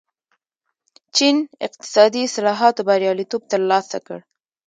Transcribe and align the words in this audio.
چین 1.15 1.35
اقتصادي 1.67 2.21
اصلاحاتو 2.29 2.81
بریالیتوب 2.89 3.41
ترلاسه 3.51 3.97
کړ. 4.07 4.19